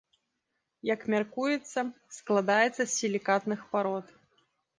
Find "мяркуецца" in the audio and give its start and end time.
1.13-1.79